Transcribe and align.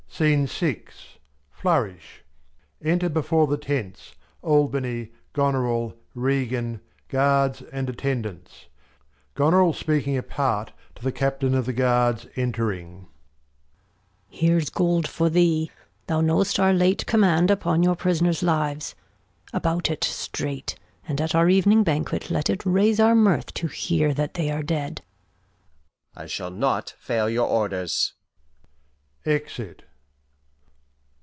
Flourish. 1.55 2.21
Enter 2.83 3.09
before 3.09 3.47
the 3.47 3.57
Tents, 3.57 4.13
Albany, 4.43 5.13
Goneril, 5.33 5.95
Regan, 6.13 6.79
Guards 7.07 7.63
and 7.73 7.89
Attendants; 7.89 8.67
Goneril 9.33 9.73
speaking 9.73 10.15
apart 10.17 10.73
to 10.93 11.01
the 11.01 11.11
Captain 11.11 11.55
of 11.55 11.65
the 11.65 11.73
Guards 11.73 12.27
entring. 12.35 12.87
Gon. 12.87 13.07
Here's 14.29 14.69
Gold 14.69 15.07
for 15.07 15.27
thee, 15.27 15.71
thou 16.05 16.21
know'st 16.21 16.59
our 16.59 16.73
late 16.73 17.03
Command 17.07 17.49
Upon 17.49 17.81
your 17.81 17.95
Pris'ners 17.95 18.43
Lives; 18.43 18.93
about 19.53 19.89
it 19.89 20.01
streight, 20.03 20.75
and 21.07 21.19
at 21.19 21.33
Our 21.33 21.49
Ev'ning 21.49 21.83
Banquet 21.83 22.29
let 22.29 22.47
it 22.47 22.63
raise 22.63 22.99
our 22.99 23.15
Mirth, 23.15 23.55
To 23.55 23.65
hear 23.67 24.13
that 24.13 24.35
they 24.35 24.51
are 24.51 24.61
dead. 24.61 24.97
Capt. 26.13 26.23
I 26.23 26.27
shall 26.27 26.51
not 26.51 26.91
fail 26.99 27.27
your 27.27 27.47
Orders. 27.47 28.13
{Exit. 29.25 29.83